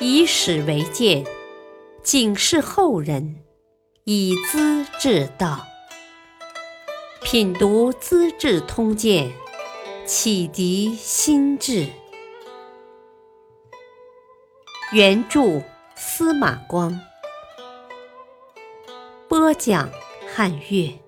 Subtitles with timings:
[0.00, 1.24] 以史为鉴，
[2.02, 3.36] 警示后人；
[4.04, 5.66] 以资治道。
[7.22, 9.30] 品读《资治通鉴》，
[10.06, 11.88] 启迪心智。
[14.92, 15.62] 原著
[15.94, 17.00] 司马光，
[19.28, 19.88] 播讲
[20.34, 20.98] 汉乐。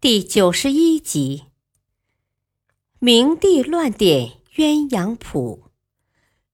[0.00, 1.44] 第九十一集：
[3.04, 5.64] 明帝乱点鸳鸯谱，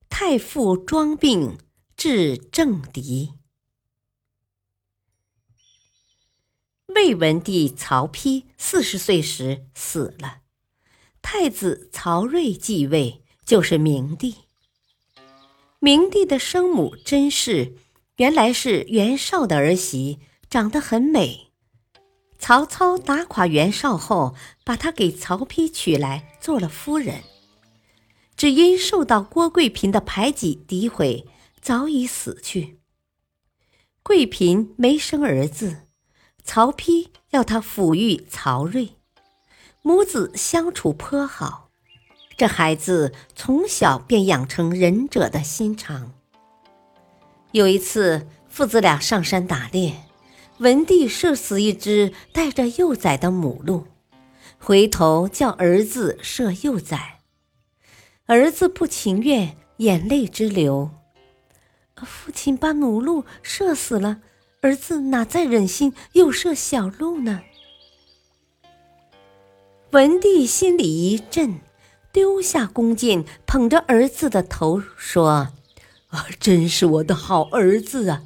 [0.08, 1.58] 太傅装病
[1.94, 3.34] 治政敌。
[6.86, 10.38] 魏文帝曹丕四十岁时死了。
[11.20, 14.34] 太子曹睿继位，就是明帝。
[15.80, 17.76] 明帝的生母甄氏
[18.16, 21.47] 原来是袁绍的儿媳，长得很美。
[22.38, 24.34] 曹操打垮袁绍后，
[24.64, 27.22] 把他给曹丕娶来做了夫人。
[28.36, 31.26] 只因受到郭贵嫔的排挤诋毁，
[31.60, 32.78] 早已死去。
[34.02, 35.88] 贵嫔没生儿子，
[36.44, 38.94] 曹丕要他抚育曹睿。
[39.82, 41.70] 母子相处颇好，
[42.36, 46.12] 这孩子从小便养成仁者的心肠。
[47.52, 50.04] 有一次，父子俩上山打猎，
[50.58, 53.86] 文帝射死一只带着幼崽的母鹿，
[54.58, 57.20] 回头叫儿子射幼崽。
[58.26, 60.90] 儿子不情愿，眼泪直流。
[62.02, 64.20] 父亲把母鹿射死了，
[64.60, 67.42] 儿子哪再忍心又射小鹿呢？
[69.92, 71.60] 文帝心里一震，
[72.12, 75.52] 丢下弓箭，捧着儿子的头说
[76.10, 78.24] ：“啊，真是我的好儿子啊！”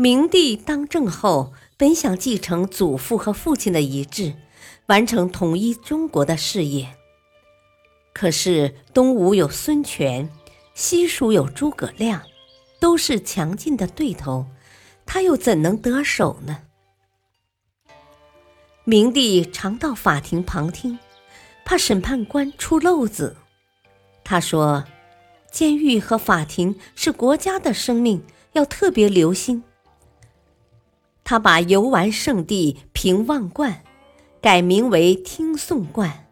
[0.00, 4.34] 明帝当政后，本想继承祖父和父亲的遗志，
[4.86, 6.96] 完成统一中国的事业。
[8.14, 10.30] 可是东吴有孙权，
[10.72, 12.22] 西蜀有诸葛亮，
[12.80, 14.46] 都是强劲的对头，
[15.04, 16.62] 他又怎能得手呢？
[18.84, 20.98] 明帝常到法庭旁听，
[21.62, 23.36] 怕审判官出漏子。
[24.24, 24.84] 他说
[25.52, 29.62] ：“监狱和法庭是国家的生命，要特别留心。”
[31.30, 33.84] 他把游玩圣地平望观
[34.40, 36.26] 改名为听讼观，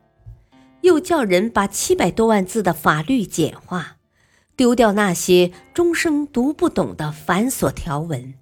[0.81, 3.98] 又叫人把七百多万字的法律简化，
[4.56, 8.34] 丢掉那些终生读不懂的繁琐条文。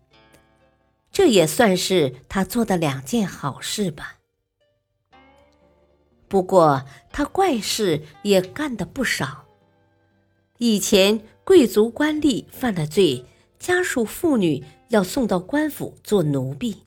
[1.13, 4.17] 这也算是他做的两件好事吧。
[6.27, 9.45] 不过他怪事也干的不少。
[10.57, 13.27] 以前贵族官吏犯了罪，
[13.59, 16.83] 家属妇女要送到官府做奴婢，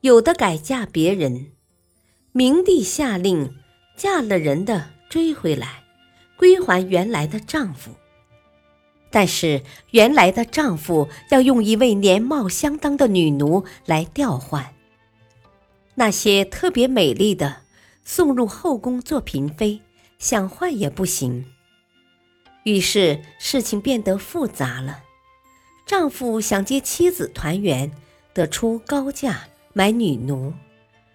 [0.00, 1.52] 有的改嫁别人。
[2.32, 3.54] 明帝下令，
[3.96, 5.84] 嫁了人的追回来，
[6.36, 7.90] 归还原来的丈夫。
[9.10, 14.74] 但是原来的丈夫要用一位年貌相当的女奴来调换。
[15.96, 17.62] 那些特别美丽的，
[18.04, 19.80] 送入后宫做嫔妃，
[20.18, 21.44] 想换也不行。
[22.62, 25.02] 于是事情变得复杂了。
[25.90, 27.90] 丈夫想接妻子团圆，
[28.32, 30.54] 得出高价买女奴，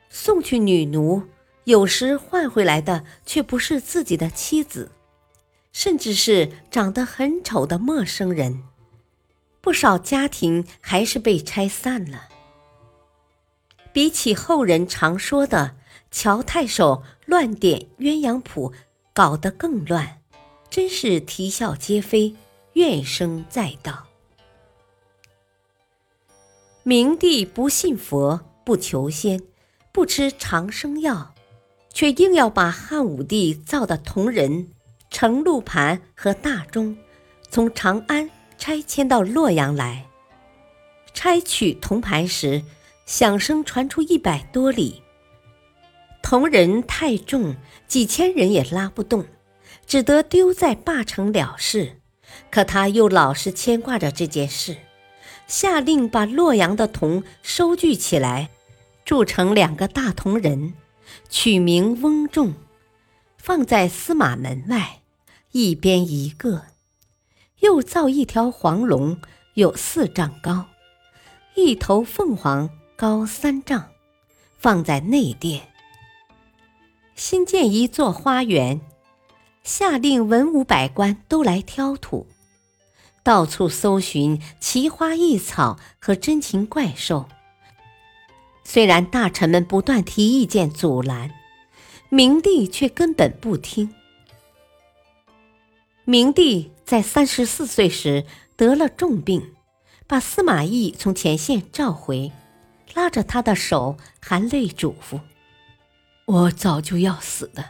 [0.10, 1.24] 送去女奴，
[1.64, 4.92] 有时换回来的却不是自己的妻子。
[5.72, 8.64] 甚至是长得很丑的陌生人，
[9.62, 12.28] 不少家庭还是被拆散了。
[13.94, 15.78] 比起后人常说的
[16.12, 18.74] 乔太守乱点鸳鸯谱，
[19.14, 20.20] 搞得更乱，
[20.70, 22.36] 真是啼笑皆非，
[22.74, 24.05] 怨声载道。
[26.88, 29.42] 明帝不信佛，不求仙，
[29.92, 31.34] 不吃长生药，
[31.92, 34.70] 却硬要把汉武帝造的铜人。
[35.10, 36.96] 程禄盘和大钟
[37.50, 38.30] 从长安
[38.60, 40.06] 拆迁到洛阳来，
[41.12, 42.62] 拆取铜盘时，
[43.08, 45.02] 响声传出一百多里。
[46.22, 47.56] 铜人太重，
[47.88, 49.26] 几千人也拉不动，
[49.88, 52.00] 只得丢在灞城了事。
[52.52, 54.78] 可他又老是牵挂着这件事，
[55.48, 58.50] 下令把洛阳的铜收聚起来，
[59.04, 60.74] 铸成两个大铜人，
[61.30, 62.54] 取名翁仲，
[63.38, 65.02] 放在司马门外。
[65.52, 66.64] 一边一个，
[67.60, 69.22] 又造一条黄龙，
[69.54, 70.66] 有四丈高；
[71.56, 73.86] 一头凤凰高三丈，
[74.58, 75.70] 放在内殿。
[77.16, 78.82] 新建一座花园，
[79.64, 82.28] 下令文武百官都来挑土，
[83.26, 87.28] 到处搜寻奇花异草和珍禽怪兽。
[88.64, 91.32] 虽然大臣们不断提意见阻拦，
[92.10, 93.96] 明帝却根本不听。
[96.04, 99.56] 明帝在三十四岁时得了重病，
[100.06, 102.32] 把司马懿从前线召回，
[102.94, 105.20] 拉着他的手，含泪嘱咐
[106.26, 107.70] ：“我早就要死的，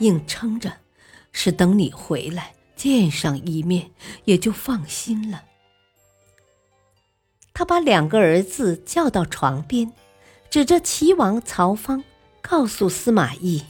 [0.00, 0.80] 硬撑着，
[1.32, 3.90] 是等你回来见上一面，
[4.24, 5.44] 也就放心了。”
[7.54, 9.92] 他把两个儿子叫到床边，
[10.50, 12.02] 指着齐王曹芳，
[12.40, 13.64] 告诉司马懿：“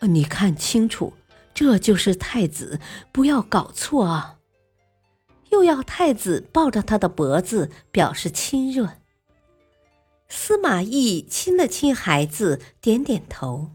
[0.00, 1.12] 你看清楚。”
[1.54, 2.80] 这就是太子，
[3.12, 4.40] 不要搞错啊！
[5.50, 8.94] 又要太子抱着他的脖子表示亲热。
[10.28, 13.70] 司马懿亲了亲孩子，点点头。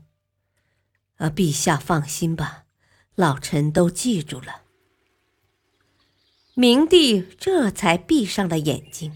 [1.16, 2.66] 啊，陛下放心吧，
[3.20, 4.62] 老臣都记住了。
[6.54, 9.14] 明帝这才闭上了眼睛。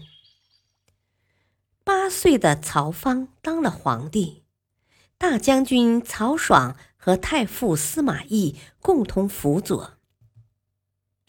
[1.82, 4.42] 八岁的曹芳当了皇帝，
[5.16, 6.76] 大将军曹爽。
[7.04, 9.98] 和太傅司马懿共同辅佐。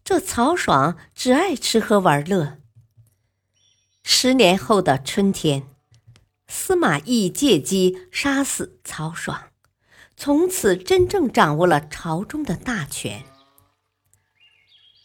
[0.05, 2.59] 这曹爽只爱吃喝玩乐。
[4.01, 5.67] 十年后的春天，
[6.47, 9.51] 司马懿借机杀死曹爽，
[10.17, 13.23] 从此真正掌握了朝中的大权。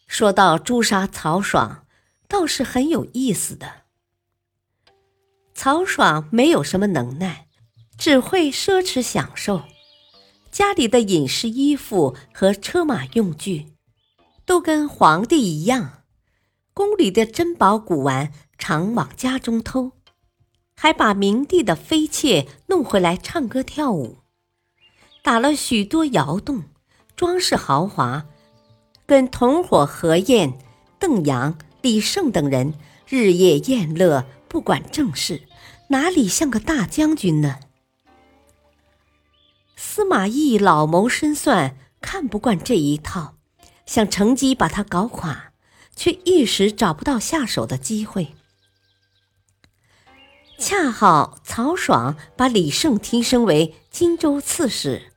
[0.06, 1.86] 说到诛杀曹爽，
[2.28, 3.82] 倒是很有意思的。
[5.54, 7.48] 曹爽没有什么能耐，
[7.98, 9.62] 只会奢侈享受。
[10.50, 13.74] 家里的饮食、衣服和车马用具，
[14.44, 16.04] 都跟皇帝一样。
[16.72, 19.92] 宫里的珍宝古玩常往家中偷，
[20.74, 24.18] 还把明帝的妃妾弄回来唱歌跳舞，
[25.22, 26.64] 打了许多窑洞，
[27.14, 28.26] 装饰豪华，
[29.06, 30.58] 跟同伙何晏、
[30.98, 32.74] 邓阳、李胜等人
[33.06, 35.42] 日夜宴乐，不管政事，
[35.88, 37.58] 哪里像个大将军呢？
[39.76, 43.34] 司马懿老谋深算，看不惯这一套，
[43.86, 45.52] 想乘机把他搞垮，
[45.94, 48.34] 却一时找不到下手的机会。
[50.58, 55.09] 恰好曹爽把李胜提升为荆州刺史，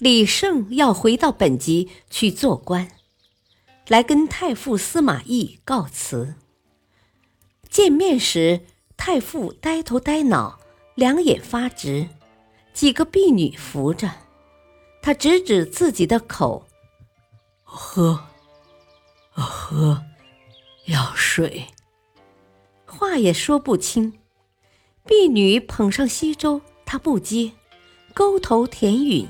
[0.00, 2.90] 李胜要回到本籍去做官，
[3.86, 6.36] 来跟太傅司马懿告辞。
[7.68, 8.62] 见面时，
[8.96, 10.58] 太傅呆头呆脑，
[10.94, 12.08] 两眼发直。
[12.72, 14.10] 几个婢女扶着，
[15.02, 16.66] 他指指自己的口，
[17.62, 18.18] 喝，
[19.30, 20.02] 喝，
[20.86, 21.66] 要水。
[22.86, 24.18] 话也说不清。
[25.04, 27.52] 婢女捧上稀粥，他不接，
[28.14, 29.28] 勾头舔允，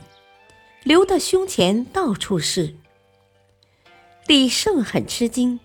[0.82, 2.76] 流得胸前到处是。
[4.26, 5.58] 李胜很吃惊，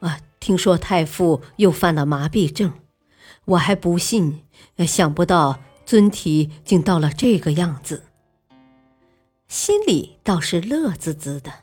[0.00, 2.72] 啊，听说太傅又犯了麻痹症，
[3.44, 4.44] 我还不信，
[4.86, 5.60] 想不到。
[5.84, 8.06] 尊体竟到了这个样子，
[9.46, 11.62] 心里倒是乐滋滋的。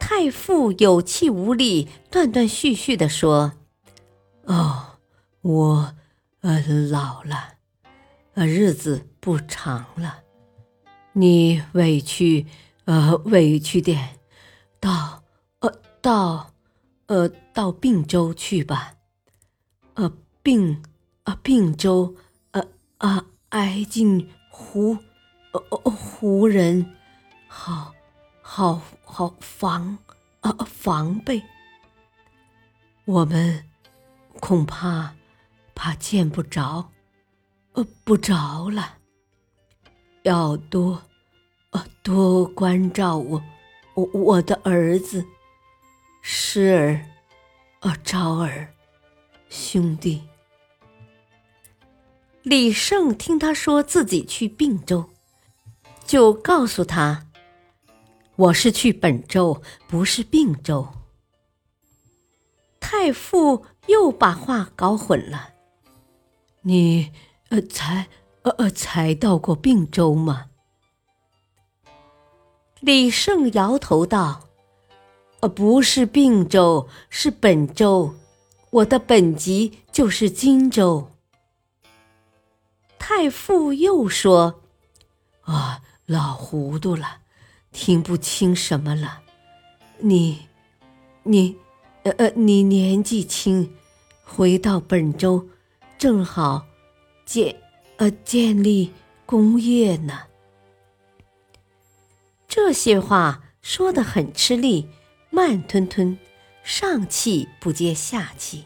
[0.00, 3.52] 太傅有气无力、断断续续的说
[4.46, 4.98] ：“哦，
[5.42, 5.94] 我
[6.40, 6.60] 呃
[6.90, 7.54] 老了，
[8.34, 10.22] 呃日子不长了，
[11.12, 12.46] 你委屈
[12.86, 14.18] 呃委屈点，
[14.80, 15.22] 到
[15.58, 15.70] 呃
[16.00, 16.54] 到
[17.08, 18.94] 呃到并州去吧，
[19.92, 20.10] 呃
[20.42, 20.82] 并。”
[21.24, 22.16] 啊，并州，
[22.52, 22.66] 呃
[22.96, 24.96] 啊，挨近胡，
[25.52, 26.96] 呃胡人，
[27.46, 27.92] 好，
[28.40, 29.98] 好好防，
[30.40, 31.42] 呃防备。
[33.04, 33.62] 我们
[34.40, 35.14] 恐怕
[35.74, 36.92] 怕见不着，
[37.74, 38.97] 呃不着了。
[40.28, 41.02] 要多，
[41.70, 43.42] 呃多关照我，
[43.94, 45.24] 我我的儿子，
[46.20, 47.06] 诗儿，
[47.80, 48.68] 呃昭儿，
[49.48, 50.22] 兄弟。
[52.42, 55.08] 李胜听他说自己去并州，
[56.04, 57.26] 就告诉他
[58.36, 60.86] ：“我是去本州，不是并州。”
[62.78, 65.54] 太傅又把话搞混了
[66.60, 67.12] ：“你
[67.48, 68.08] 呃才
[68.50, 70.46] 呃才到过并州吗？”
[72.80, 74.44] 李胜摇头道
[75.40, 78.14] ：“呃不是并州，是本州，
[78.70, 81.10] 我的本籍就是荆州。”
[82.98, 84.60] 太傅又说
[85.42, 87.22] ：“啊，老糊涂了，
[87.72, 89.22] 听不清什么了。
[89.98, 90.46] 你，
[91.24, 91.56] 你，
[92.04, 93.74] 呃呃，你年纪轻，
[94.22, 95.48] 回到本州，
[95.98, 96.66] 正好
[97.24, 97.56] 见
[97.98, 98.92] 呃建立
[99.24, 100.22] 功业呢。”
[102.48, 104.88] 这些话说的很吃力，
[105.30, 106.18] 慢吞吞，
[106.64, 108.64] 上气不接下气。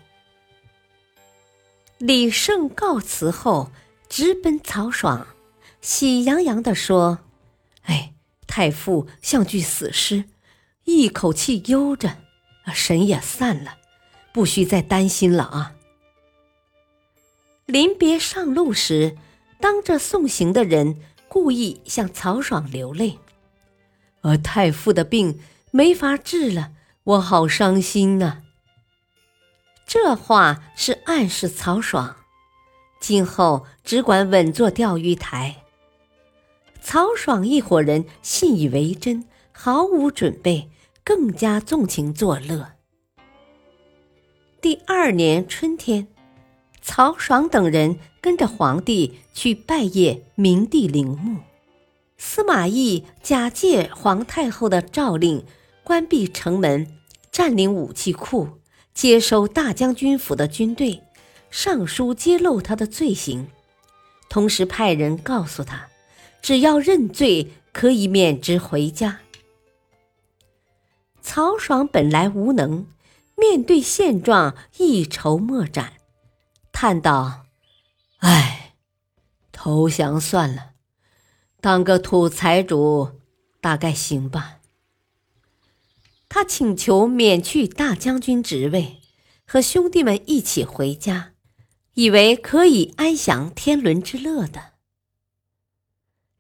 [1.99, 3.73] 李胜告辞后。
[4.15, 5.27] 直奔曹爽，
[5.81, 7.21] 喜洋洋地说
[7.85, 8.13] ：“哎，
[8.47, 10.25] 太傅像具死尸，
[10.85, 12.19] 一口气悠着，
[12.75, 13.79] 神也散了，
[14.31, 15.73] 不需再担心了啊。”
[17.67, 19.17] 临别上路时，
[19.61, 20.97] 当着送行的人，
[21.29, 23.19] 故意向曹爽流泪
[24.23, 25.41] ：“而太傅的病
[25.71, 26.73] 没法治了，
[27.05, 28.43] 我好伤心呐。”
[29.87, 32.17] 这话是暗示曹爽，
[33.01, 35.63] 今后只管稳坐钓鱼台。
[36.81, 40.69] 曹爽一伙人信以为真，毫无准备，
[41.05, 42.73] 更加纵情作乐。
[44.61, 46.09] 第二年春天。
[46.83, 51.39] 曹爽等人跟着皇帝去拜谒明帝陵墓，
[52.19, 55.45] 司马懿假借皇太后的诏令，
[55.85, 56.87] 关闭城门，
[57.31, 58.59] 占领武器库，
[58.93, 61.03] 接收大将军府的军队，
[61.51, 63.47] 上书揭露他的罪行，
[64.29, 65.87] 同时派人告诉他，
[66.43, 69.21] 只要认罪，可以免职回家。
[71.23, 72.87] 曹爽本来无能，
[73.37, 75.93] 面对现状，一筹莫展。
[76.83, 77.47] 叹道
[78.19, 78.75] ：“唉，
[79.53, 80.73] 投降算了，
[81.61, 83.21] 当个土财主
[83.61, 84.59] 大概行吧。”
[86.29, 89.01] 他请求免去大将军职位，
[89.47, 91.35] 和兄弟们一起回家，
[91.95, 94.73] 以为可以安享天伦之乐的。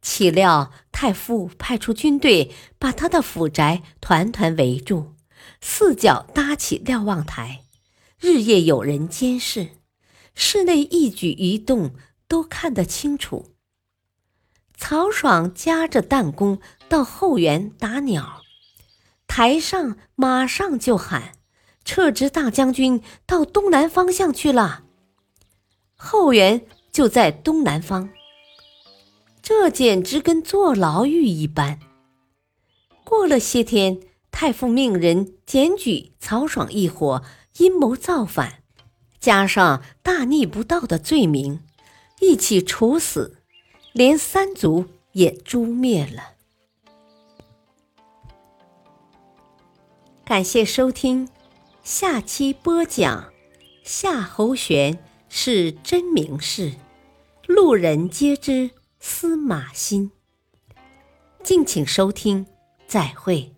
[0.00, 5.14] 岂料太傅派出军队，把他的府宅团团围住，
[5.60, 7.62] 四角搭起瞭望台，
[8.18, 9.68] 日夜有人监视。
[10.34, 11.92] 室内一举一动
[12.26, 13.54] 都看得清楚。
[14.76, 16.58] 曹爽夹着弹弓
[16.88, 18.42] 到后园打鸟，
[19.26, 21.32] 台上马上就喊
[21.84, 24.84] ：“撤职大将军到东南方向去了。”
[25.94, 28.10] 后园就在东南方，
[29.40, 31.78] 这简直跟坐牢狱一般。
[33.04, 34.00] 过了些天，
[34.32, 37.22] 太傅命人检举曹爽一伙
[37.58, 38.61] 阴谋造反。
[39.22, 41.60] 加上大逆不道的罪名，
[42.18, 43.38] 一起处死，
[43.92, 46.32] 连三族也诛灭了。
[50.24, 51.28] 感谢收听，
[51.84, 53.32] 下期播讲
[53.84, 54.98] 夏侯玄
[55.28, 56.72] 是真名士，
[57.46, 60.10] 路人皆知司马欣。
[61.44, 62.44] 敬请收听，
[62.88, 63.51] 再会。